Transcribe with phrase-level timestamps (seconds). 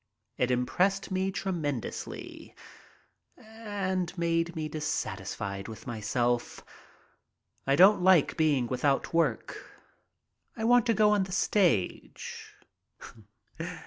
[0.35, 2.55] It impressed me tremendously
[3.37, 6.65] and made me dissatisfied with myself.
[7.67, 9.49] I don't like being without work.
[9.49, 12.55] 14 MY TRIP ABROAD I want to go on the stage.